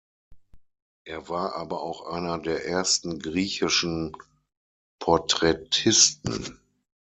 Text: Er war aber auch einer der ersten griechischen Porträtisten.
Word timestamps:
Er 1.05 1.29
war 1.29 1.53
aber 1.55 1.83
auch 1.83 2.07
einer 2.07 2.39
der 2.39 2.65
ersten 2.65 3.19
griechischen 3.19 4.17
Porträtisten. 4.97 6.59